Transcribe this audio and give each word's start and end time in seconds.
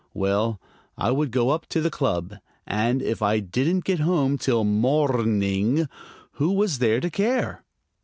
Well, 0.15 0.59
I 0.97 1.11
would 1.11 1.29
go 1.29 1.51
up 1.51 1.67
to 1.67 1.79
the 1.79 1.91
club, 1.91 2.33
and 2.65 3.03
if 3.03 3.21
I 3.21 3.39
didn't 3.39 3.85
get 3.85 3.99
home 3.99 4.35
till 4.39 4.63
mor 4.63 5.15
r 5.15 5.25
ning, 5.27 5.87
who 6.31 6.53
was 6.53 6.79
there 6.79 6.99
to 6.99 7.11
care? 7.11 7.63